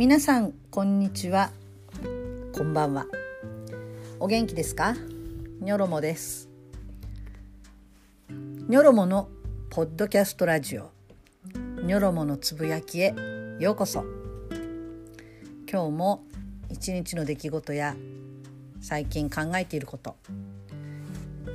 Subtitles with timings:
[0.00, 1.50] 皆さんこんにちは。
[2.54, 3.04] こんばんは。
[4.18, 4.94] お元気ですか？
[5.60, 6.48] ニョロモです。
[8.30, 9.28] ニョロモの
[9.68, 10.90] ポッドキャストラジオ。
[11.82, 13.14] ニョロモのつぶやきへ。
[13.58, 14.06] ようこそ。
[15.70, 16.24] 今日も
[16.70, 17.94] 一日の出来事や
[18.80, 20.16] 最近考えていること。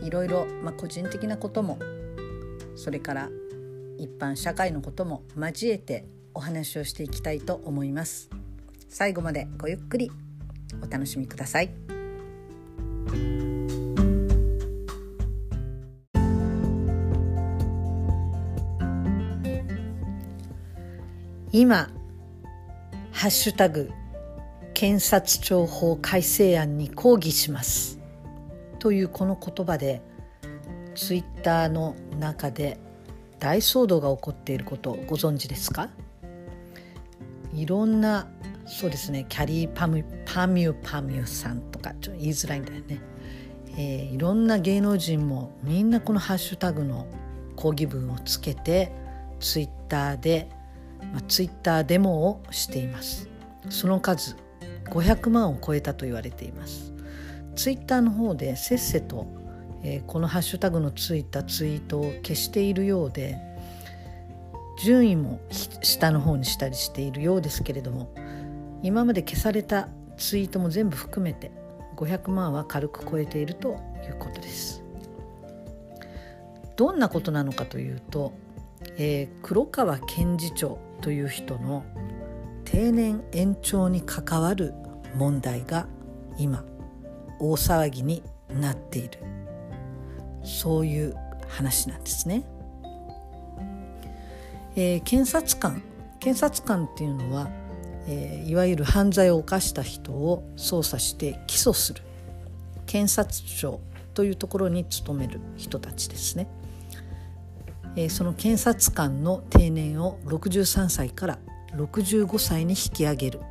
[0.03, 1.79] いろいろ、まあ、個人的なことも
[2.75, 3.29] それから
[3.97, 8.29] 一般社会のことも交えてお話をしていきたいと思います。
[8.89, 10.11] 最後までごゆっくり
[10.83, 11.71] お楽しみください。
[21.51, 21.89] 今
[23.13, 23.89] ハッシュタグ
[24.73, 27.97] 検察庁法改正案に抗議します。
[28.79, 30.01] というこの言葉で
[30.95, 32.77] ツイッターの中で
[33.39, 35.89] 大騒動が起こっていることをご存知ですか？
[37.55, 38.27] いろんな
[38.65, 43.01] そうですねキャリーパムパミュパミュさんとかちょっと言いづらいんだよね、
[43.77, 47.07] えー、いろんな芸能人もみんなこのハッシュタグの
[47.55, 48.91] 抗議文をつけて
[49.39, 50.49] ツイッターで、
[51.13, 53.29] まあ、ツイッターデモをしています。
[53.69, 54.35] その数
[54.85, 56.93] 500万を超えたと言われています。
[57.55, 59.27] ツイッターの方でせっせと、
[59.83, 63.37] えー、このハッシュタグのついたツイートを消しているようで
[64.77, 68.13] 順位も下の方にしたりしているようですけれども
[68.81, 71.51] 今まで消されたツイートも全部含めて
[71.95, 74.83] 500万は軽く超えているということです。
[76.75, 78.33] どんなことなのかというと、
[78.97, 81.85] えー、黒川検事長という人の
[82.65, 84.73] 定年延長に関わる
[85.15, 85.87] 問題が
[86.37, 86.65] 今
[87.39, 89.19] 大騒ぎになっている
[90.43, 91.15] そういう
[91.47, 92.43] 話なんですね。
[94.75, 95.81] えー、検察官
[96.19, 97.49] 検察官っていうのは、
[98.07, 102.01] えー、いわゆる犯罪を犯した人を捜査して起訴する
[102.85, 103.79] 検察庁
[104.13, 106.47] というところに勤める人たちですね。
[107.95, 111.39] えー、その検察官の定年を63歳から
[111.75, 113.41] 65歳に引き上げる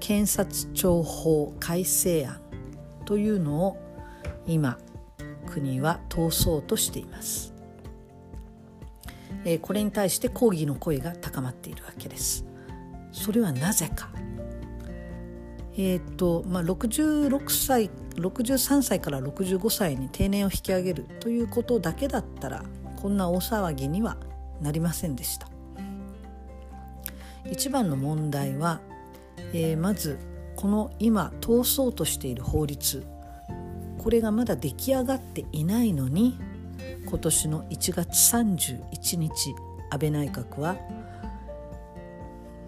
[0.00, 2.40] 検察庁法改正案
[3.04, 3.76] というのを
[4.46, 4.78] 今
[5.46, 7.57] 国は通そうとしています。
[9.44, 12.44] えー、これに対して抗議の声が高まっているわけです。
[13.12, 14.10] それはなぜか。
[15.80, 22.64] えーとまあ、66歳63歳から65歳に定年を引き上げるということだけだったら
[22.96, 24.16] こんな大騒ぎには
[24.60, 25.48] なりませんでした。
[27.50, 28.80] 一番の問題は、
[29.52, 30.18] えー、まず
[30.56, 33.06] この今通そうとしている法律
[33.98, 36.38] これがまだ出来上がっていないのに
[37.08, 39.54] 今年の1月31日
[39.90, 40.76] 安倍内閣は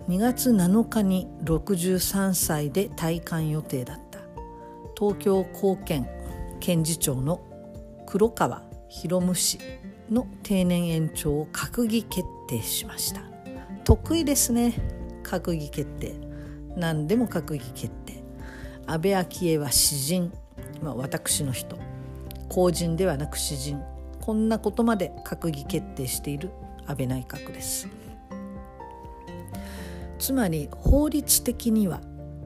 [0.08, 4.20] 2月7日に63歳で退官予定だった
[4.98, 6.08] 東京高検
[6.58, 7.42] 検事長の
[8.06, 9.58] 黒川博文氏
[10.10, 13.20] の定年延長を閣議決定しました。
[13.84, 14.74] 得意ですね
[15.22, 16.14] 閣議決定。
[16.76, 18.24] 何でも閣議決定。
[18.86, 20.32] 安倍昭恵は詩人、
[20.82, 21.78] まあ、私の人。
[22.48, 23.80] 公人ではなく詩人。
[24.20, 26.50] こんなことまで閣議決定している
[26.86, 27.88] 安倍内閣です。
[30.18, 32.00] つまり法律的には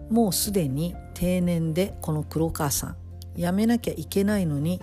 [0.09, 2.97] もうすでに定年でこの黒川さん
[3.37, 4.81] 辞めなきゃいけないのに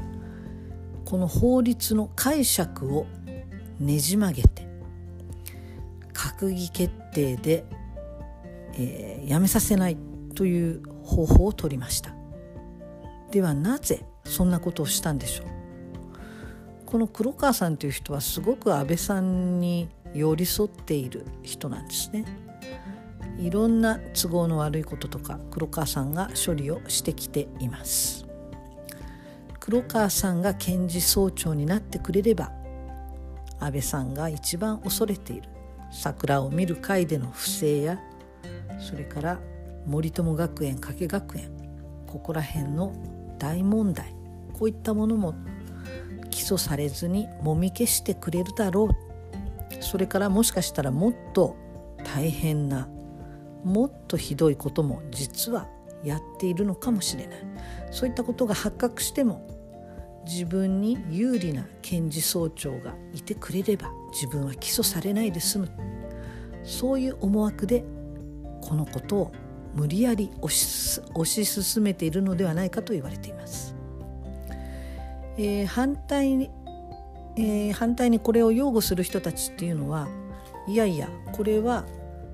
[1.06, 3.06] この法律の解釈を
[3.80, 4.68] ねじ曲げて
[6.14, 7.64] 閣議決定で、
[8.74, 9.98] えー、辞めさせない
[10.36, 12.14] という方法を取りました。
[13.32, 15.61] ではなぜそんなことをしたんでしょう？
[16.92, 22.26] この黒川さんという人はすごく安倍さんに寄り添っている人なんですね。
[23.40, 28.28] いろんな都合の悪いこととか黒川さんが処理をしてきています。
[29.62, 32.52] 黒川さんが検事総長になってくれれば
[33.62, 35.48] 安倍さんが一番恐れている
[35.94, 38.02] 桜を見る会での不正や
[38.80, 39.40] それから
[39.86, 41.52] 森友学園加計学園
[42.06, 42.94] ここら辺の
[43.40, 44.14] 大問題
[44.52, 45.36] こういったものも
[46.42, 49.84] 起訴されずにもみ消してくれるだろう。
[49.84, 51.56] それからもしかしたらもっと
[52.04, 52.90] 大変な
[53.64, 55.68] もっとひどいことも実は
[56.04, 57.38] やっているのかもしれない。
[57.92, 59.48] そういったことが発覚しても
[60.26, 65.70] 自分に有利な検事総長がいてくれれば自分は起訴されないで済む。
[66.64, 67.86] そういう思惑で
[68.62, 69.32] このことを
[69.76, 73.71] 無理やり推し進めているのではないかと言われています。
[75.38, 76.50] えー、反対に、
[77.38, 80.08] えー、反対にこれを擁護する人たちっていうのは
[80.68, 81.86] いやいやこれは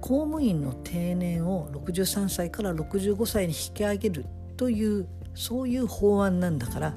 [0.01, 6.94] 公務員の定年を63歳から65歳に引き上げるというそういう法案なんだから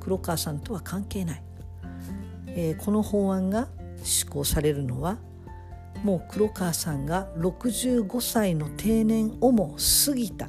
[0.00, 1.42] 黒川さんとは関係ない、
[2.48, 3.68] えー、この法案が
[4.02, 5.18] 施行されるのは
[6.04, 10.48] もう黒川さんが65歳の定年をも過ぎた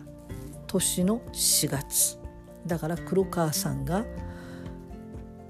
[0.67, 2.19] 年の4月。
[2.67, 4.05] だから黒川さんが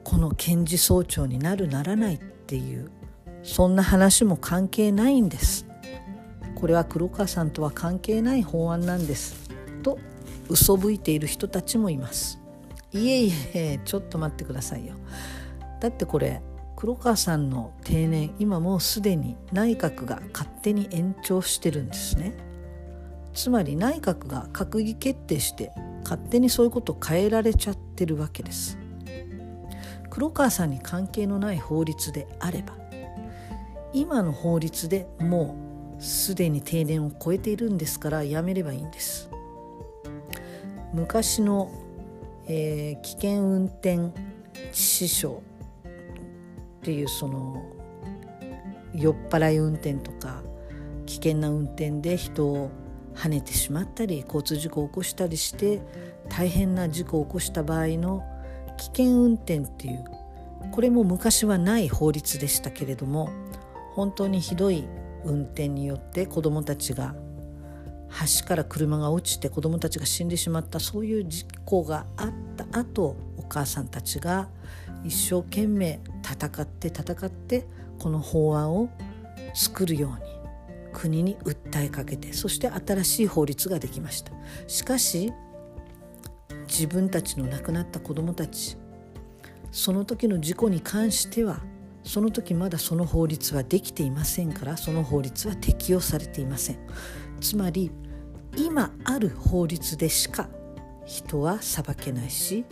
[0.04, 2.92] この検事総長になるならないっていう
[3.44, 5.66] そんな話も関係ないんです。
[6.56, 9.50] これは黒川さんとは関係ない法案なんです。
[9.82, 9.98] と
[10.50, 12.40] 嘘吹いている人たちもいます。
[12.92, 14.96] いえいえちょっと待ってくださいよ。
[15.80, 16.42] だってこれ
[16.76, 22.34] 黒川さんの定年今もうすでに内閣が勝手に延長してるんですね。
[23.34, 25.72] つまり内閣が閣議決定して
[26.04, 28.79] 勝手にそういうことを変えられちゃってるわけです。
[30.20, 32.76] 黒川さんに関係のない法律であれば
[33.94, 35.56] 今の法律でも
[35.98, 39.30] うすでに定年を超えているんですからやめればいいんです。
[40.94, 41.72] 昔の、
[42.48, 44.12] えー、危険運転致
[44.74, 45.40] 死傷っ
[46.82, 47.66] ていうその
[48.94, 50.44] 酔っ払い運転とか
[51.06, 52.72] 危険な運転で人を
[53.14, 55.82] はねてしまったり交通事故を起こしたりして
[56.28, 58.22] 大変な事故を起こした場合の
[58.80, 60.04] 危険運転っていう
[60.72, 63.30] これも昔はない法律でしたけれども
[63.94, 64.88] 本当にひどい
[65.26, 67.14] 運転によって子どもたちが
[68.42, 74.50] 橋から車が落ちて子どもたちが死んでしまったそういう事故があった後お母さんたちが
[75.04, 77.68] 一生懸命戦って戦って
[78.00, 78.90] この法案を
[79.54, 80.30] 作るように
[80.94, 84.32] 国に訴えかけてそして新しい法律ができました。
[84.68, 85.32] しかし
[86.70, 88.78] 自分たちの亡くなった子どもたち。
[89.72, 91.62] その時の事故に関しては
[92.04, 96.80] その時まだその法律はできていませんからその法律は適用されていません。
[97.40, 97.92] つまり
[98.58, 100.50] 今ある法律でしか
[101.06, 102.66] 人は裁けないし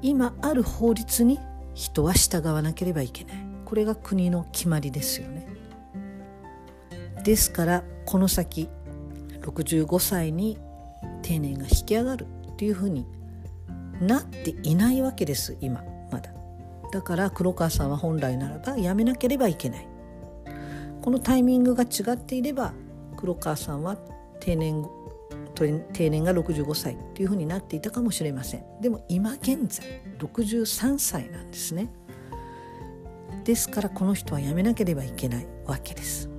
[0.00, 1.38] 今ある法律に
[1.74, 3.46] 人は従わなければいけない。
[3.64, 5.48] これが国の決まりですよね。
[7.24, 8.68] ですからこの先
[9.40, 10.58] 65歳に
[11.22, 12.26] 定年が引き上がる。
[12.62, 13.04] っていうふうに
[14.00, 15.82] なっていないわけです今
[16.12, 16.30] まだ。
[16.92, 19.88] だから黒川さんは本来ならばやめなければいけない。
[21.00, 22.72] このタイミングが違っていれば
[23.16, 23.96] 黒川さんは
[24.38, 24.86] 定年
[25.92, 28.64] 定年が65歳というふうになっていたかもしれません。
[28.80, 29.84] でも今現在
[30.20, 31.92] 63歳なんですね。
[33.42, 36.31] ですからこの人は辞めなければいけないわけです。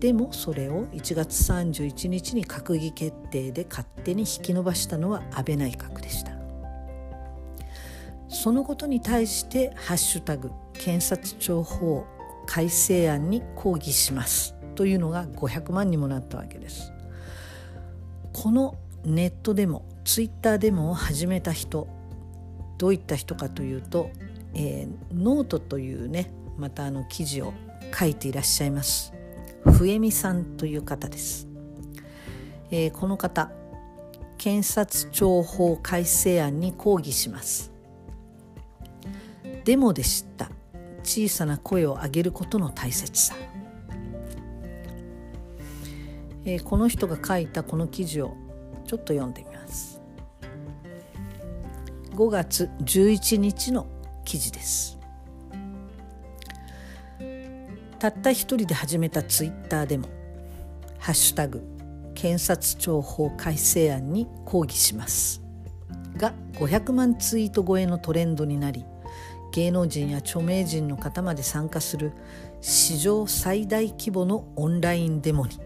[0.00, 6.32] でもそれを1月31日に閣議決定で勝手に引き延ばしたのは安倍内閣でした。
[8.28, 12.06] そのことに対して「ハッシュタグ検察庁法
[12.46, 16.92] 改正案に抗議します」というのが500万にもなったわけです。
[18.32, 21.88] このネットでもツイッターでも始めた人
[22.78, 24.10] どういった人かというと、
[24.54, 27.52] えー、ノートというねまたあの記事を
[27.98, 29.19] 書いていらっしゃいます。
[29.64, 31.48] 笛美さんという方です、
[32.70, 33.50] えー、この方
[34.38, 37.70] 検察庁法改正案に抗議します。
[39.64, 40.50] デモで知った。
[41.02, 43.34] 小さな声を上げることの大切さ、
[46.44, 48.36] えー、この人が書いたこの記事を
[48.86, 50.00] ちょっと読んでみます。
[52.12, 53.86] 5月11日の
[54.24, 54.99] 記事です。
[58.00, 60.08] たった一人で始めたツイッターでも
[60.98, 61.62] 「ハッシュタグ
[62.14, 65.42] 検察庁法改正案に抗議します」
[66.16, 68.86] が500万ツイート超えのトレンドになり
[69.52, 72.12] 芸能人や著名人の方まで参加する
[72.62, 75.60] 史上最大規模のオンラインデモに。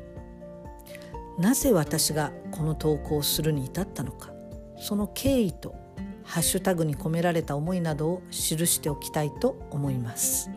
[1.39, 4.33] なぜ私がこの投稿をするに至ったのか
[4.77, 5.75] その経緯と
[6.23, 10.51] ハッシュタグに込められた思いなどを記しておきたいと思います。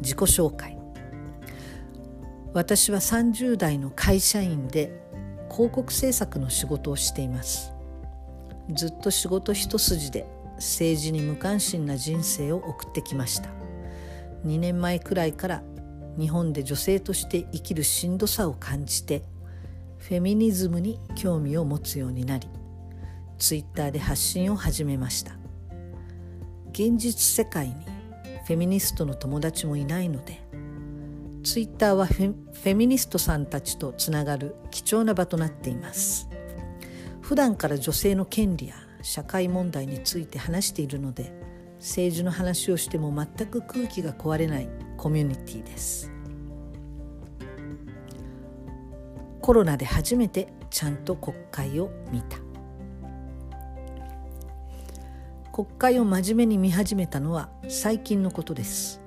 [0.00, 0.76] 自己紹介。
[2.52, 4.92] 私は30代の会社員で
[5.50, 7.72] 広告制作の仕事をしています。
[8.72, 10.26] ずっと仕事一筋で
[10.56, 13.50] 政治に無関心な人生を送ってきました。
[14.44, 15.62] 2年前くらいから
[16.18, 19.22] 日本で女性として生きるしんどさを感じて
[19.98, 22.48] フェミニズムに興味を持つようになり
[23.38, 25.36] ツイッターで発信を始めました。
[26.72, 27.74] 現実世界に
[28.50, 30.40] フェミニストの友達もいないので
[31.44, 36.28] ツイッターはフェミニストさんたちとつながる貴重な場となっています。
[37.20, 41.32] 普段から女性の権利や社会問題について話しているので
[41.78, 46.10] 政治の話をしても全く空気が壊れないコミュニティです。
[49.40, 52.49] コロナで初めてちゃんと国会を見た。
[55.52, 59.00] 国会を真面目に見始めたのは最近のことです。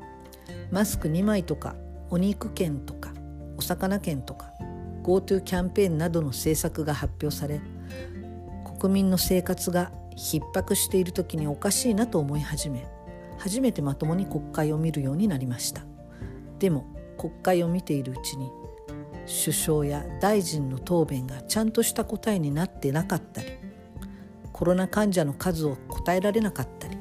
[0.71, 1.75] マスク2枚とか
[2.09, 3.13] お肉券とか
[3.57, 4.51] お魚券とか
[5.03, 7.61] GoTo キャンペーンなどの政策が発表され
[8.79, 12.87] 国民の生活が逼迫している時におかしいなと思い始め
[13.37, 15.85] 初めてまともに国会を見るようになりました。
[16.59, 16.85] でも
[17.17, 18.51] 国会を見ているうちに
[19.25, 23.52] 首相や大臣の答弁がちゃんとした答えになってなかったり
[24.53, 26.97] コロナ患者の数を答えられなかったり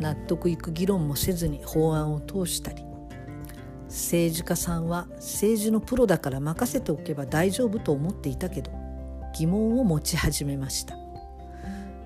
[0.00, 2.82] 納得いく議論もせずに法案を通したり
[3.86, 8.72] 政治家さんは政治のプロだから任せておけば大丈夫と思っていたけど
[9.38, 11.02] 疑問を持ち始めました。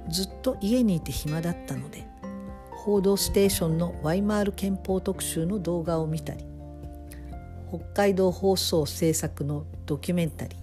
[0.09, 2.07] ずっと家にいて暇だったので
[2.85, 6.45] 「報道ステーション」のワイマール憲法特集の動画を見たり
[7.69, 10.59] 北海道放送制作のドキュメンタリー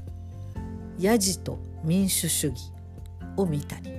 [1.03, 2.71] 「ヤジと民主主義」
[3.37, 3.91] を見たり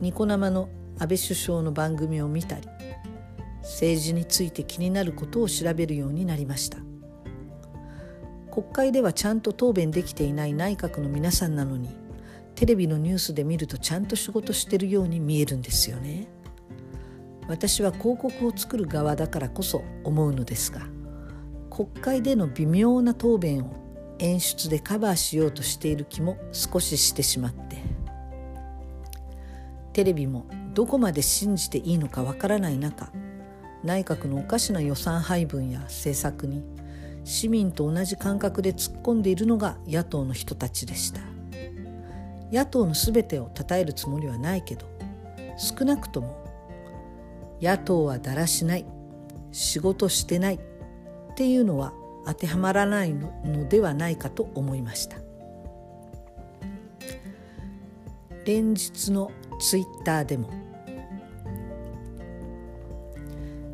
[0.00, 0.68] ニコ生の
[0.98, 2.68] 安倍首相の番組を見たり
[3.62, 6.78] 政治について気になることを調べるようになりました。
[8.52, 11.88] 国会ではちゃんと答弁できていない内閣の皆さんなのに
[12.54, 16.28] テレビのニュースで見るとちゃんと仕事してるように見えるんですよね。
[17.48, 20.86] 私は広告を作る側だからこそ思うのですが
[21.70, 23.74] 国会での微妙な答弁を
[24.18, 27.78] 演出でカバーしようとしている気も少ししてしまって。
[29.92, 33.10] テレビもどこまで信じていいのかわからない中
[33.84, 36.64] 内閣のおかしな予算配分や政策に
[37.24, 41.20] 市民と同じ感覚で突っ込んでいるのが野党の人たちでした。
[42.52, 44.84] 野党の全てを称えるつもりはないけど
[45.56, 46.44] 少なくとも
[47.62, 48.84] 野党はだらしない
[49.52, 50.60] 仕事してないっ
[51.34, 51.94] ていうのは
[52.26, 55.16] 当てはまらないのではないかと思いました。
[58.44, 59.30] 連日の
[59.62, 60.50] ツイッターでも。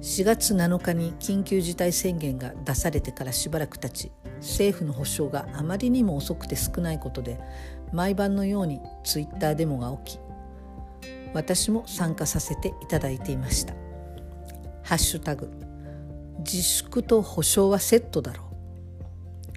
[0.03, 7.41] 4月7日に緊急事態宣言が出されてからしばらく経ち政府の保障があまりにも遅くて少ないことで
[7.93, 10.21] 毎晩のようにツイッターデモが起き
[11.35, 13.75] 私も参加させていただいていました
[14.83, 15.51] 「ハッシュタグ
[16.39, 18.47] 自粛と保障はセットだろう」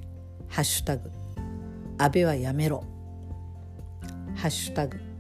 [0.49, 1.11] 「ハッシュタグ
[1.97, 2.83] 安倍はやめろ」
[4.35, 5.10] 「ハッシュタグ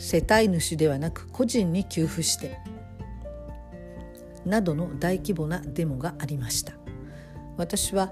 [0.00, 2.58] 世帯主ではなく個人に給付して」
[4.46, 6.72] などの大規模なデモがありました。
[7.58, 8.10] 私は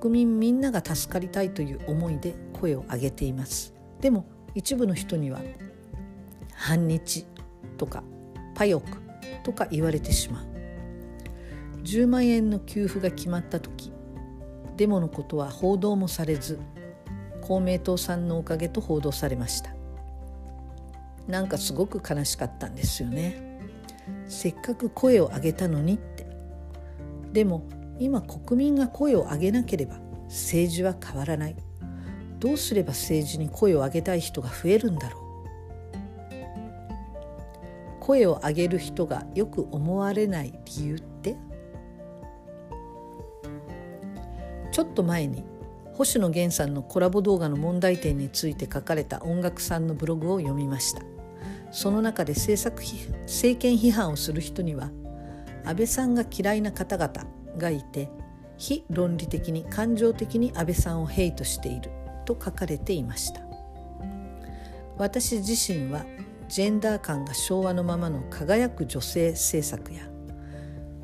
[0.00, 3.72] 国民みんなが助かりたいという思いで声を上げています。
[4.02, 5.40] でも一部の人には
[6.52, 7.24] 反日
[7.78, 8.04] とか
[8.54, 8.98] パヨク
[9.42, 10.46] とか言われてしまう。
[11.82, 13.90] 10万円の給付が決まった時
[14.76, 16.58] デモのことは報道もされず
[17.40, 19.81] 公明党さんのおかげと報道されました。
[21.28, 23.60] なんかすごく悲しかったんですよね。
[24.28, 26.26] せっかく声を上げたのにって。
[27.32, 31.56] でも今国民が声を上げなければ政治は変わらない。
[32.38, 35.22] どうすれば政治に声を上げたい人が増えるんだろう。
[38.00, 41.36] 声を上げる人がよく思われない理由って？
[44.72, 45.44] ちょっと前に
[45.94, 51.02] 星野源さんのコラボ動画の問題点について書かれた音楽さんのブログを読みました。
[51.72, 52.82] その中で政策
[53.22, 54.90] 政権批判をする人には
[55.64, 57.26] 安倍さんが嫌いな方々
[57.56, 58.10] がいて
[58.58, 61.90] 非論理的に感情的に安倍さんをヘイトしている
[62.26, 63.40] と書かれていました。
[64.98, 66.04] 私自身は
[66.48, 70.06] ジェンダー感が昭和のままの輝く女性政策や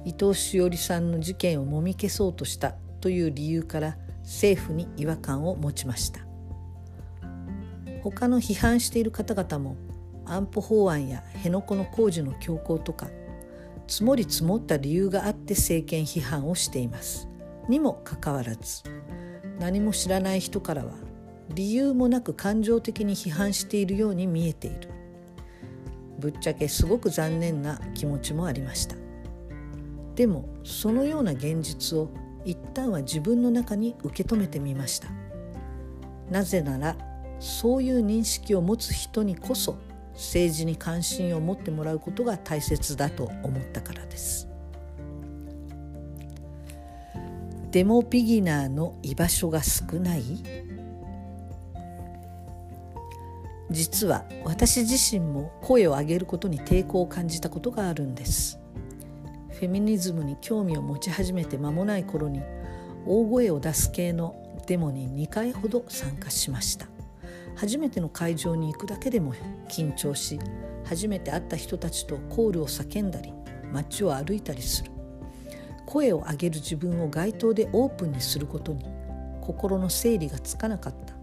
[0.05, 6.21] 伊藤詩織さんの事件をもみ消そうとしたという理由から政府に違和感を持ちました。
[8.03, 9.77] 他の批判している方々も
[10.30, 13.08] 安保法案や辺野古の工事の強行とか
[13.87, 17.28] 積もり積もった理由があって政権批判をしています。
[17.68, 18.82] にもかかわらず
[19.58, 20.92] 何も知らない人からは
[21.54, 24.90] 理由もなく感情的に批判しているように見えている。
[26.18, 28.97] ぶっちゃけすごく残念な気持ちもありました。
[30.14, 32.11] でもそのような現実を
[32.44, 35.08] 一旦は自分の中に受け止めてみました。
[36.30, 36.97] なぜなら
[37.38, 39.78] そういう認識を持つ人にこそ
[40.19, 44.49] 政治に関心を持ってもらうことが大切だと思ったからです。
[47.71, 50.23] デモビギナーの居場所が少ない。
[53.71, 58.59] 実は私自身も声を上げることに抵抗を感じたことがあるんです。
[59.51, 62.43] フェミニズムに興味を持ち始めて間もない頃に
[63.07, 64.35] 大声を出す系の
[64.67, 66.98] デモに2回ほど参加しました。
[67.59, 69.35] 初めての会場に行くだけでも
[69.69, 70.38] 緊張し
[70.85, 73.33] 初めて会った人たちとコールを叫んだり
[73.73, 74.93] 街を歩いたりする。
[75.85, 78.85] 声を上げる自分を街頭でオープンにすることに
[79.41, 81.15] 心の整理がつかなかった。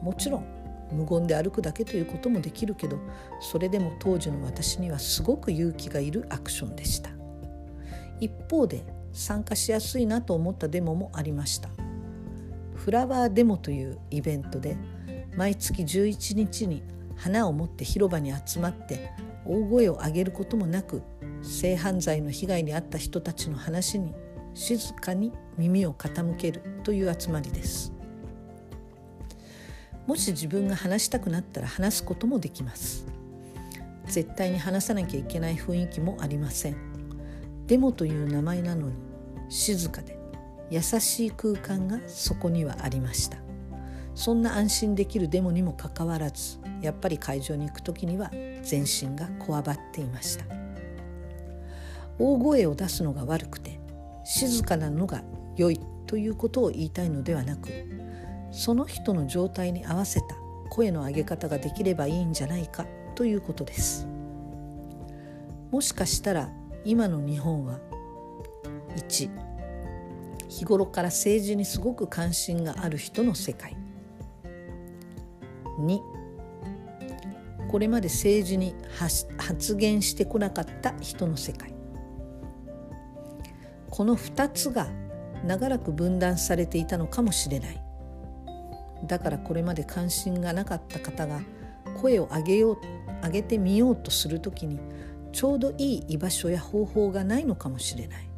[0.00, 0.46] もちろん
[0.92, 2.96] 無言で歩くだけということもできるけど
[3.40, 7.10] それでも当時の私にはすごく勇気がいるアクションでした。
[8.18, 11.68] 一方で参加しやすいなと思ったデモもありました。
[12.74, 14.78] フラワーデモというイベントで
[15.36, 16.82] 毎月11日に
[17.16, 19.10] 花を持って広場に集まって
[19.44, 21.02] 大声を上げることもなく
[21.42, 24.14] 性犯罪の被害に遭った人たちの話に
[24.54, 27.92] 静かに耳を傾けるという集まりです。
[30.06, 33.06] もし自分が話したくなったら話すこともできます。
[34.06, 36.76] 絶対に話さなきゃいけない雰囲気もありません。
[37.66, 38.94] デモという名前なのに
[39.48, 40.16] 静かで
[40.70, 43.45] 優しい空間がそこにはありました。
[44.16, 48.30] そんな安心できるデモにもかかわらずやっぱり会場に行く時には
[48.62, 50.46] 全身がこわばっていました。
[52.18, 53.78] 大声を出すのが悪くて
[54.24, 55.22] 静かなのが
[55.54, 57.68] 良いということを言いたいのではなく
[58.50, 60.34] その人の状態に合わせた
[60.70, 64.06] 声の上げ方ができればいいんじゃないかということです。
[65.70, 66.50] もしかしたら
[66.86, 67.80] 今の日本は
[68.96, 69.30] 1
[70.48, 73.76] 日頃から政治にすごく関心がある人の世界。
[75.78, 76.00] 2
[77.68, 78.74] これまで政治に
[79.38, 81.74] 発言してこなかった人の世界。
[83.90, 84.88] この2つが
[85.44, 87.82] 長らく分断されていたのかもしれない。
[89.06, 91.40] だからこれまで関心がなかった方が
[92.00, 92.78] 声を上げよう
[93.22, 94.78] 上げてみようとする時に
[95.32, 98.28] ちょうどいい居場所や方法がないのかもしれない。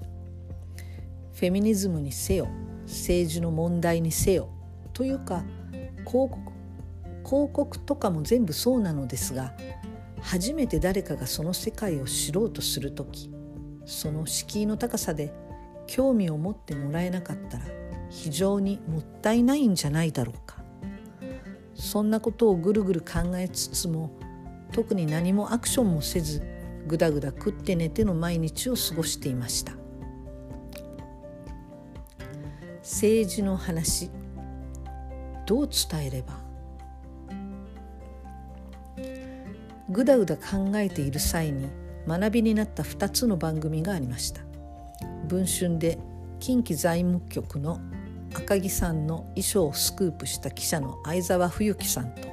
[1.35, 2.49] フェミニズムにせよ
[2.87, 4.49] 政治の問題にせよ
[4.93, 5.45] というか
[5.99, 6.58] 広告
[7.29, 9.53] 広告とかも全部そうなのですが
[10.23, 13.31] 初めて誰かがその世界を知ろうとする時
[13.85, 15.35] その敷居の高さで
[15.87, 17.65] 興味を持ってもらえなかったら
[18.09, 20.57] 非常にもったいないんじゃないだろうか。
[21.75, 24.11] そんなことをぐるぐる考えつつも
[24.73, 26.43] 特に何もアクションもせず
[26.87, 29.73] ぐだぐだ食って寝ての毎日を過ごしていました。
[32.83, 34.11] 政治の話
[35.47, 36.48] どう伝えれば
[39.91, 41.69] ぐだぐだ考えている際に
[42.07, 44.43] 学びになった2つの番組がありました。
[45.27, 45.99] 文春で
[46.41, 47.81] 近畿財務局の
[48.35, 52.29] 赤木さんの衣装をスクープした記者の相沢冬樹さんと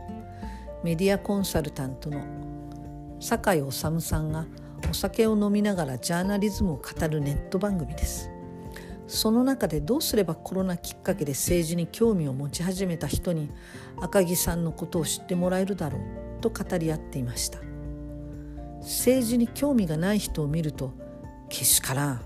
[0.84, 2.22] メディアコンサルタントの
[3.20, 4.46] 酒井治さんが
[4.90, 8.30] お酒を飲みながらジャーナリズムを語るネット番組です。
[9.08, 13.50] その中でどうすればコロナきっかけで政治に興味を持ち始めた人に
[14.02, 16.25] 赤木さんのことを知ってもらえるだろう。
[16.42, 17.60] と語り合っていました。
[18.82, 20.94] 政治に興味がない人を見ると
[21.50, 22.22] けしからん。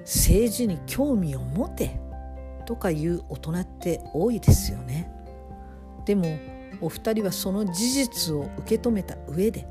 [0.00, 1.98] 政治に興味を持て
[2.64, 5.10] とかいう大人って多いですよね。
[6.04, 6.38] でも
[6.80, 9.66] お二人はその事実を受け止めた上で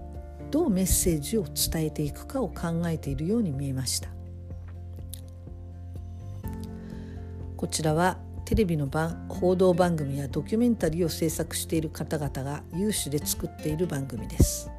[0.51, 4.09] どうメッセージを伝えていくかを考えているように見えました。
[7.57, 14.69] こちらはテレビの番報道番組やドキュメンタリーを制作している方々が有志で作っている番組です。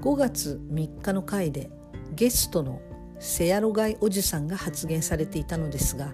[0.00, 1.70] 5月3日の回で
[2.14, 2.82] ゲストの
[3.20, 6.12] セヤロガイおじさんが発言されていたのですが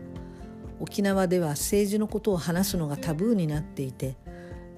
[0.79, 4.17] 沖縄では政治のことを話すのがタブーになっていて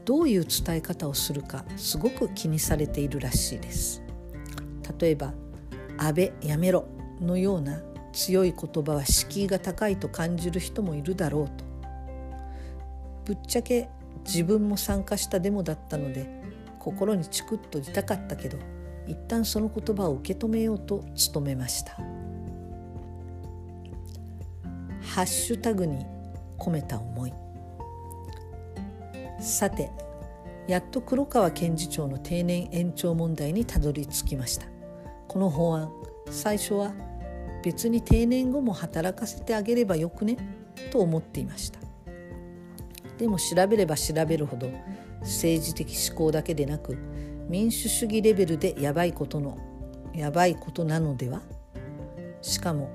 [0.05, 4.03] どういう伝え方をするかすごく気にされているらしいです。
[4.99, 5.35] 例えば
[5.99, 6.87] 「安倍やめろ」
[7.21, 11.65] のような強い言葉は敷居が高いと感じる人もいるだろうと。
[13.25, 13.89] ぶっちゃけ
[14.25, 16.43] 自分も参加したデモだったので
[16.79, 18.59] 心にチクッと痛かったけど
[19.07, 21.97] 一旦その言葉を受け止めようと努めました。
[25.03, 26.07] ハッシュタグに
[26.59, 27.33] 込めた思い。
[29.41, 29.91] さて
[30.69, 34.67] やっと黒川検事長の定年延長問題にたどり着きました。
[35.29, 35.93] この法案
[36.31, 36.93] 最初は
[37.63, 40.37] 別に定年後も働かせてあげればよくね
[40.91, 41.81] と思っていました。
[43.19, 44.69] でも調べれば調べるほど
[45.21, 46.99] 政治的思考だけでなく
[47.49, 49.59] 民主主義レベルでやばいことの
[50.13, 51.41] やばいことなのでは？
[52.41, 52.91] しかも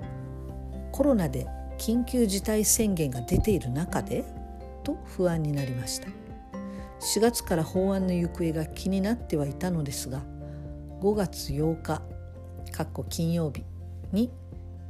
[0.91, 4.25] コロナで緊急事態宣言が出ている中で？
[4.83, 6.07] と不安になりました。
[6.99, 10.23] 4月から法案の行方が気になってはいたのですが
[11.01, 12.01] 5月8日
[13.09, 13.63] 金曜日
[14.11, 14.31] に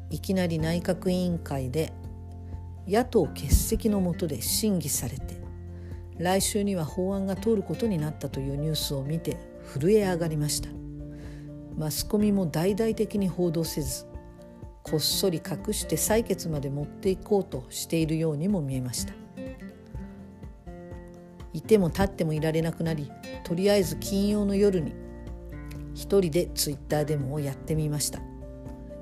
[0.10, 1.92] いきなり内閣委員会で
[2.88, 5.42] 野党欠席の下で審議されて
[6.18, 9.38] 来週には法案が通ることになったというニュースを見て
[9.74, 10.70] 震え上がりました。
[11.78, 14.08] マスコミも大々的に報道せず
[14.82, 19.14] こっそり隠して採決まで持っていこうとしているようにも見えました。
[21.54, 23.12] いても立ってもいられなくなり
[23.44, 24.94] とりあえず金曜の夜に
[25.94, 28.37] 一人でツイッターデモをやってみました。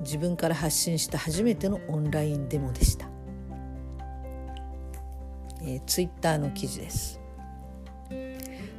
[0.05, 3.09] 自分から発信した初めてのオンラインデモでした、
[5.61, 7.19] えー、ツイッターの記事です。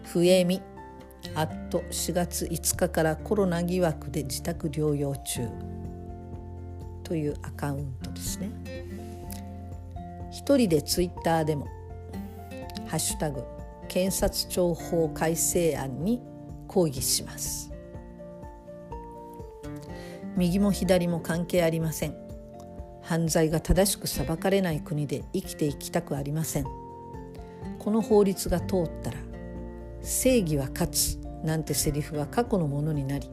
[0.04, 0.62] ふえみ
[1.34, 5.48] あっと4月5日からコロナ疑惑で自宅療養中。
[7.02, 8.50] というアカウントですね。
[10.32, 11.66] 一人でツイッターでも
[12.86, 13.44] 「ハッシュタグ
[13.88, 16.20] 検察庁法改正案」に
[16.66, 17.75] 抗議します。
[20.36, 22.14] 右も左も関係ありません。
[23.02, 26.64] 犯罪が正しく裁かれない国で生きていきたくありません。
[27.78, 29.18] この法律が通ったら
[30.02, 33.30] 正義は勝つなんてセリフは過去のものになり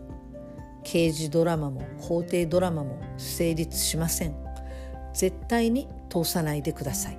[0.84, 4.36] 刑事ドラマも法廷ドラマも成立しません。
[5.14, 7.18] 絶対に通さないでください。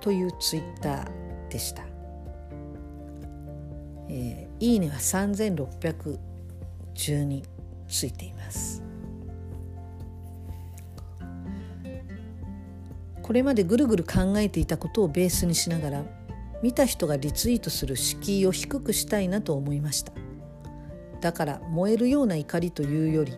[0.00, 1.82] というツイッターでした、
[4.08, 4.98] えー、いいねは
[7.00, 7.42] 3612
[7.88, 8.82] ついています。
[13.22, 16.04] これまでぐるぐる考えていたことをベースにしながら
[16.62, 20.12] 見た人がリツイートする敷居を低くしたいなと思いました。
[21.20, 23.34] だから燃えるような怒りというより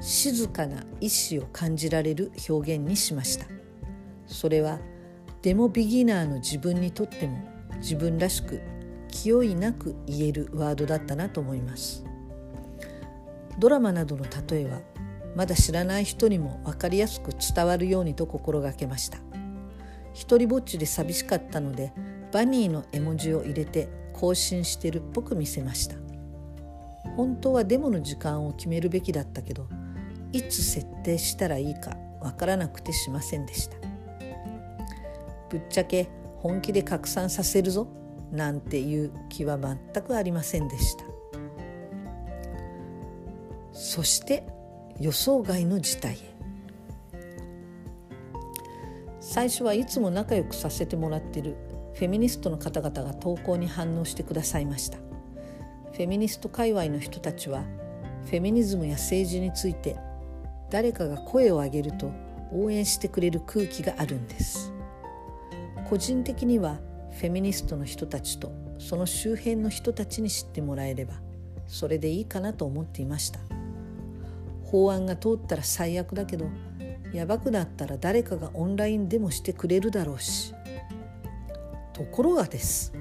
[0.00, 3.46] 静かな意志を感じられる表現にしました。
[4.26, 4.80] それは
[5.42, 7.38] デモビギナーの自分にとっても
[7.76, 8.60] 自分らしく
[9.08, 12.04] 気負いなく言えるワードだったなと思います。
[13.58, 14.80] ドラマなどの例えは
[15.34, 19.18] まだ知らない人にも分かりやすく伝わるようにと心がけました。
[20.14, 21.92] 一りぼっちで寂しかったので
[22.32, 25.96] バニーの絵文字を入れて更新してるっぽく見せました。
[27.16, 29.68] 本当はデモの時間を決めるべきだったけど
[30.32, 33.76] いつ設定したらいいかわからなくてしませんでした。
[35.50, 37.86] ぶっちゃけ本気で拡散させるぞ
[38.30, 41.11] なんていう気は全くありませんでした。
[43.72, 44.44] そして
[45.00, 46.32] 予想外の事態へ。
[49.20, 51.56] 最初はいつも仲良くさせてもらってる
[51.94, 54.98] フェミニストの方々が投稿に反応してくださいました。
[55.92, 57.64] フェミニスト界隈の人たちは
[58.24, 59.96] フェミニズムや政治について
[60.70, 62.10] 誰かが声を上げると
[62.52, 64.72] 応援してくれる空気があるんです。
[65.88, 66.78] 個人的には
[67.10, 71.14] フェミニストの人たちとその周辺の人たちに知ってもらえれば
[71.66, 73.40] それでいいかなと思っていました。
[74.72, 76.46] 法案が通ったら最悪だけど
[77.12, 80.54] やばくなったら誰かがオンラインでもしてくれるだろうし。
[81.92, 82.94] ところがです。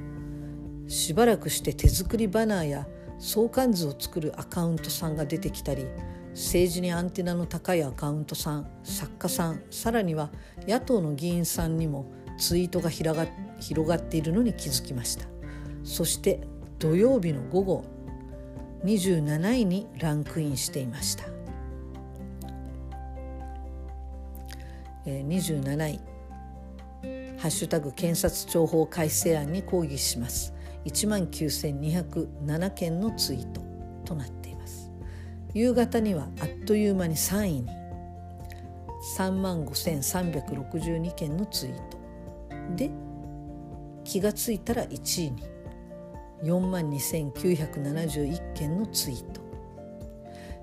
[0.88, 2.88] しばらくして手作りバナーや
[3.20, 5.86] 相関図を作るアカウントさんが出てきたり
[6.32, 10.30] 政治にアンテナの高いアカウントさん作家さんさらには
[10.68, 13.28] 野党の議員さんにもツイートが広が
[13.60, 15.26] 広がっているのに気づきました。
[15.86, 16.42] そして
[16.80, 17.86] 土曜日の午後
[18.84, 21.31] 27位にランクインしていました。
[25.06, 26.00] 27位。
[27.38, 30.54] ハッシュタグ検察庁法改正案に抗議します。
[30.86, 33.62] 1万9207件のツイート
[34.06, 34.92] となっています。
[35.54, 37.68] 夕方にはあっという間に3位に。
[39.18, 41.98] 3万5362件のツイート。
[42.76, 42.92] で
[44.04, 45.44] 気がついたら1位に。
[46.44, 49.42] 4万2971件のツイート。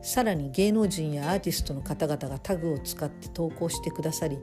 [0.09, 4.39] さらに芸能人やアーティストの方々がタグを使って投稿してくださり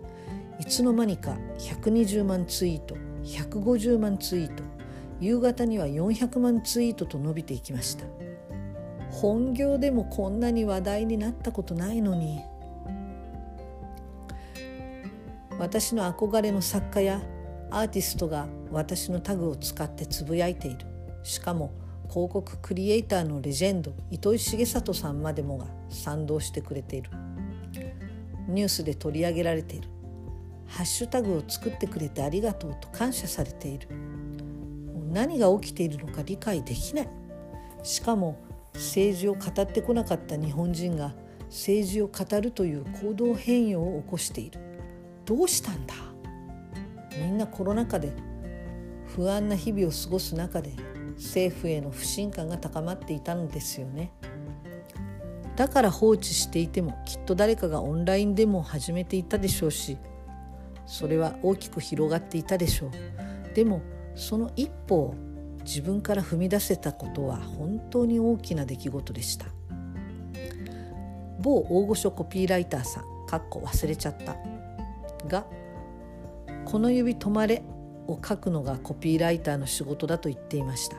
[0.59, 4.63] いつの間にか120万ツイート150万ツイート
[5.19, 8.05] 夕方には400万ツイートと伸びていきました。
[9.09, 12.41] 本業でもこんなに話題になったことないのに。
[15.57, 17.21] 私の憧れの作家や
[17.71, 20.85] アーティストが私のタグを使ってつぶやいている。
[21.23, 21.71] しかも
[22.15, 27.09] 広告クリエイターのレジェンド糸井重里さんまでもが賛同してくれている。
[28.47, 29.89] ニュースで取り上げられている。
[30.65, 33.89] ハッシュタグを作ってくれてありがとうと感謝されている。
[35.11, 37.09] 何が起きているのか理解できない。
[37.83, 38.37] しかも
[38.75, 41.13] 政治を語ってこなかった日本人が
[41.47, 44.61] 政治を語るという行動変容を起こしている。
[45.25, 45.93] どうしたんだ？
[47.19, 48.13] みんなコロナ禍で
[49.05, 50.71] 不安な日々を過ごす中で
[51.15, 54.11] 政府への不信感が高まっていたのですよね。
[55.55, 59.97] だから放置していてもきっと誰かがオンラインデモを始めていたでしょうし
[60.85, 63.55] それは大きく広がっていたでしょう。
[63.55, 63.81] でも
[64.15, 65.15] その一歩を
[65.63, 69.47] 自分から踏み出せたことは本当に大きな出来事でした。
[71.39, 74.35] 某大御所コピーライターさんかっこ忘れちゃった。
[75.27, 75.45] が
[76.65, 77.63] 「この指止まれ」
[78.07, 80.97] を書くのがコピーライターの仕事だと言っていました。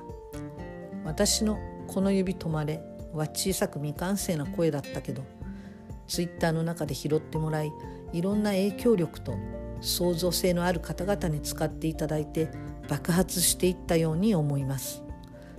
[1.05, 2.83] 私の「この指止まれ」
[3.15, 5.23] は小さく未完成な声だったけど
[6.07, 7.73] ツイッターの中で拾ってもらい
[8.13, 9.35] いろんな影響力と
[9.81, 12.51] 創造性のある方々に使っていただいて
[12.89, 15.03] 爆発していったように思います。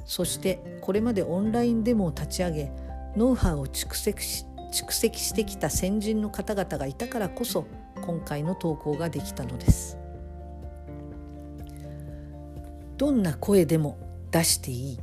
[0.06, 2.72] そしてこれまでオンラインデモを立ち上げ
[3.16, 7.66] ノウハウを蓄積し蓄積してきた先人の方々がいたからこそ
[8.02, 9.98] 今回の投稿ができたのです。
[12.98, 13.98] どんな声でも
[14.32, 15.00] 出していい。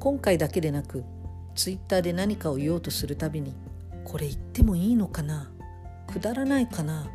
[0.00, 1.04] 今回だけでなく
[1.54, 3.54] ツイッターで何かを言おうとするたびに
[4.04, 5.50] これ言ってもいいのかな
[6.06, 7.10] くだらないかな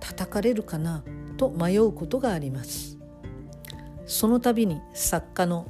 [0.00, 1.02] 叩かれるかな
[1.36, 2.96] と迷うことがあります。
[4.06, 5.66] その度に作家の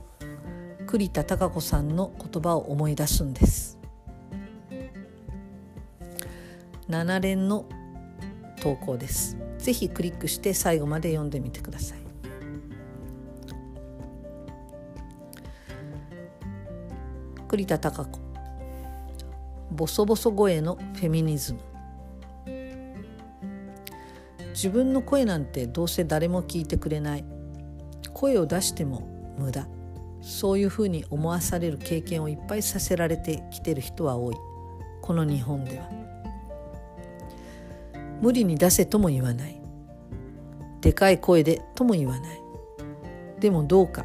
[0.87, 3.79] 栗田孝子さんの言葉を思い出すんです。
[6.89, 7.67] 7連の
[8.61, 9.37] 投稿です。
[9.59, 11.99] ぜひクリックして最後まで読んでみてください。
[17.49, 18.21] 栗田孝子。
[19.71, 21.61] ボソボソ声のフェミニズム。
[24.51, 27.25] 自分の声なんてどうせ誰も聞いてくれない。
[28.13, 29.67] 声を出しても無駄。
[30.21, 34.37] そういうふうに思わされる経験をいっぱいさせられてきてる人は多い。
[35.01, 35.98] この日本では。
[38.21, 39.61] 無理に出せとも言わない。
[40.81, 42.41] でかい声でとも言わない。
[43.41, 44.05] でもどうか。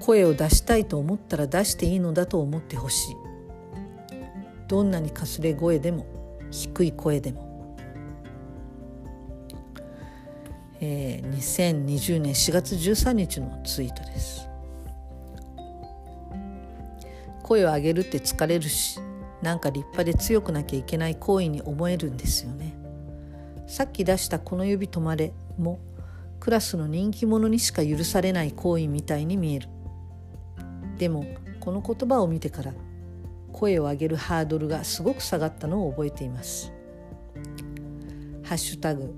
[0.00, 3.16] 声を出したいと思ったら出していいのだと思ってほしい。
[4.68, 6.06] どんなにかすれ声でも
[6.50, 7.76] 低い声でも、
[10.80, 14.48] えー、2020年4月13日のツイートです。
[17.42, 18.98] 声を上げるって疲れるし
[19.44, 22.74] なんか立派で強くなきゃいけない行為に思えるんですよね。
[23.66, 25.80] さっき出した「この指止まれ」も
[26.40, 29.68] クラスの人気者にしか許されない行為みたいに見える。
[30.96, 31.26] でも
[31.60, 32.72] この言葉を見てから
[33.52, 36.72] 声を上げるハードルがすごく下がったのを覚えています。
[38.44, 39.12] ハッシュタグ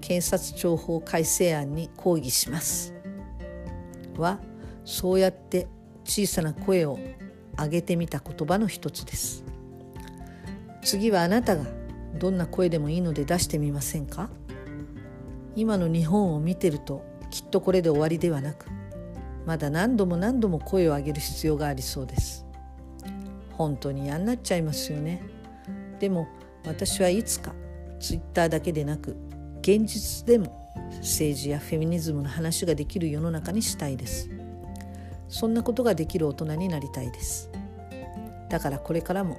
[0.00, 2.92] 検察庁法改正案に抗議します。
[4.18, 4.40] は
[4.84, 5.68] そうやって
[6.04, 6.98] 小さな声を
[7.56, 9.44] 上げてみた言葉の一つです。
[10.82, 11.64] 次はあなたが
[12.18, 14.30] どんな声でもいいので出してみませんか？
[15.56, 18.66] 今の日本を見てるときっとこれで終わりではなく
[19.46, 22.46] まだ何度も何度も声を上げる必要がありそうです。
[23.52, 25.22] 本当に嫌になっちゃいますよね。
[25.98, 26.28] でも
[26.66, 27.52] 私はいつか
[28.00, 29.16] ツイッターだけでなく
[29.60, 34.30] 現実でも政治やフェミニズムの話ができる世の中にしたいです。
[35.28, 37.50] そんなことができる大人になりたいです。
[38.48, 39.38] だからこれからも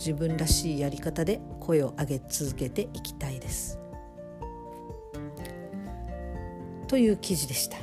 [0.00, 3.78] 自分らしいやり方で声を上げ続けていきたいです。
[6.88, 7.76] という記事でした。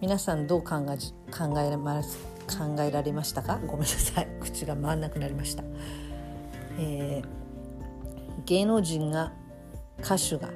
[0.00, 0.96] 皆さんどう考え
[1.30, 3.60] 考えます考えられましたか？
[3.66, 4.28] ごめんなさい。
[4.40, 5.64] 口が回んなくなりました、
[6.78, 7.24] えー、
[8.46, 9.32] 芸能人が
[10.00, 10.48] 歌手が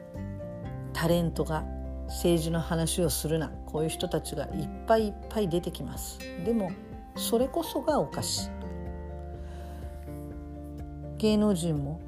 [0.95, 1.65] タレントが
[2.07, 3.53] 政治の話をするな。
[3.67, 6.19] こういう人たちがいっぱいいっぱい出てきます。
[6.47, 6.73] でも
[7.15, 8.60] それこそがおかしい。
[11.21, 12.01] 芸能人も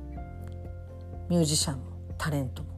[1.29, 1.83] ミュージシャンも
[2.17, 2.71] タレントも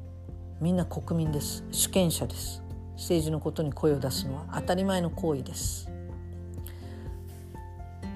[0.61, 1.64] みんな国民です。
[1.70, 2.61] 主権者です。
[2.97, 5.88] 政治のことに声を出すのは当たり前の行為です。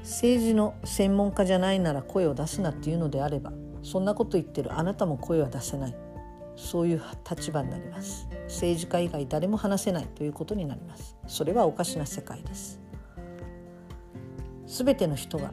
[0.03, 3.53] 政治の専門家じゃないなら声を出すなっていうのであれば
[3.85, 5.95] そんなこと言ってるあなたも声は出せない。
[6.57, 8.27] そういう立場になります。
[8.49, 11.17] 政治家以外誰も話せないということになります。
[11.29, 12.81] それはおかしな世界です。
[14.67, 15.53] 全ての人が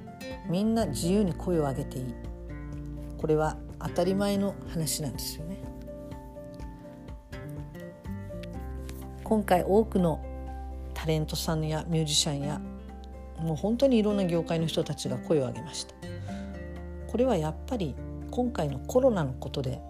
[0.50, 2.35] みんな自由に声を上げていい。
[3.26, 5.58] これは当たり前の話なんですよね。
[9.24, 10.24] 今回多くの
[10.94, 12.62] タレントさんやミュージシャンや
[13.40, 15.96] もう本当にいろんな業界の人たちが声を上げました。
[17.08, 17.96] これはやっぱり
[18.30, 19.82] 今回のコロナのことで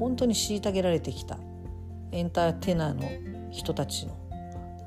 [0.00, 1.38] 本当に虐げられてきた
[2.10, 4.18] エンターテイナーの人たちの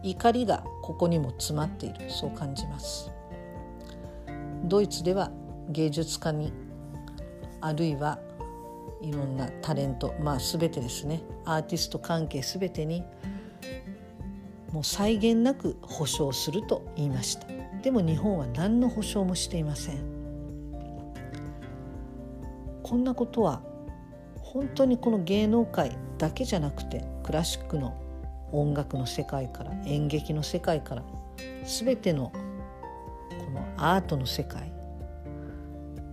[0.03, 2.11] 怒りがここにも詰まっている。
[2.11, 3.09] そう感じます。
[4.65, 5.31] ドイツでは
[5.69, 6.64] 芸術家に
[7.61, 8.19] あるいは
[9.01, 11.21] いろんなタレントまあ全てですね。
[11.45, 13.03] アーティスト関係全てに
[14.71, 17.47] もう際限なく保証すると言いました。
[17.81, 19.99] でも日本は何の保証もしていません。
[22.83, 23.61] こんなことは
[24.37, 27.99] 本当にこの芸能界だけじゃなくてクラシックの
[28.51, 31.03] 音楽の世界から演劇の世界から
[31.65, 32.41] 全てのこ
[33.51, 34.71] のアートの世界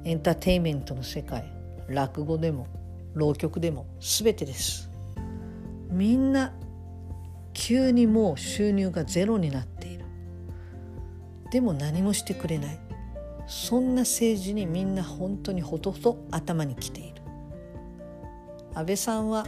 [0.04, 1.44] エンターテインメントの世界
[1.88, 2.66] 落語でも
[3.14, 4.90] 浪曲でも全てです。
[5.90, 6.52] みんな
[7.52, 10.04] 急にもう収入がゼロになっている。
[11.50, 12.78] でも何もしてくれない。
[13.46, 17.22] そんな政治にみんな本当にほとほと頭にきている。
[18.74, 19.46] 安倍さんは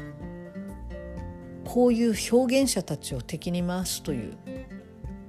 [1.64, 4.36] こういう表現者たちを敵に回すという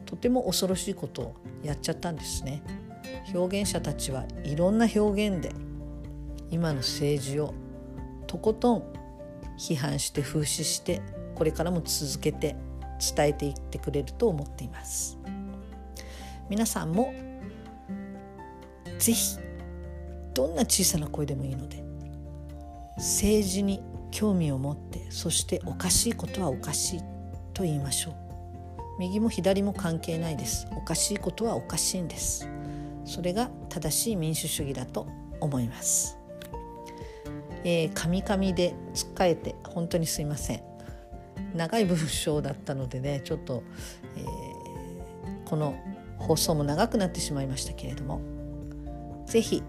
[0.05, 2.61] とても恐ろしいことをやっちゃったんですね。
[3.33, 5.51] 表現者たちはいろんな表現で
[6.51, 7.53] 今の政治を
[8.27, 8.83] とことん
[9.57, 11.01] 批判して風刺して
[11.33, 12.55] これからも続けて
[13.15, 15.17] 伝えていってくれると思っています。
[16.49, 17.13] 皆さんも
[18.99, 19.37] ぜひ
[20.33, 21.83] どんな小さな声でもいいので
[22.97, 26.99] 政治に興味を持ってそしておかしいことはおかしい
[27.53, 28.15] と言いましょう。
[28.99, 30.67] 右も左も関係ないです。
[30.77, 32.47] おかしいことはおかしいんです。
[33.05, 35.07] それが正しい民主主義だと
[35.39, 36.17] 思います。
[37.63, 40.63] えー、カミカミでつっかえて本当にすいません。
[41.55, 43.63] 長い文章だったのでねちょっと、
[44.17, 45.75] えー、この
[46.17, 48.21] 放送も長くなってしまいましたけれども
[49.25, 49.63] 是非、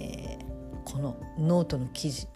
[0.00, 0.38] えー、
[0.84, 2.28] このノートの記事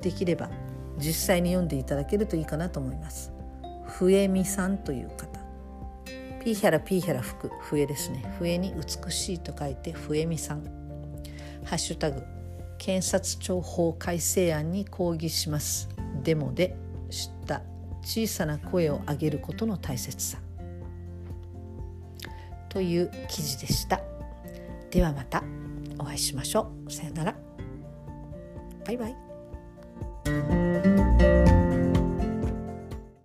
[0.00, 0.50] できれば
[0.98, 3.32] 実際に読んでいただけるといいかなと思います。
[3.86, 5.29] 笛美さんという方。
[6.40, 8.24] ピーヒャラピーヒャラ吹く笛ですね。
[8.38, 10.64] 笛に美しいと書いて笛美さん。
[11.64, 12.22] ハッシュタグ
[12.78, 15.88] 検察庁法改正案に抗議します。
[16.22, 16.76] デモで
[17.10, 17.62] 知った。
[18.02, 20.38] 小さな声を上げることの大切さ。
[22.70, 24.00] という記事でした。
[24.90, 25.44] ではまた
[25.98, 26.90] お会いしましょう。
[26.92, 27.36] さよなら。
[28.86, 30.69] バイバイ。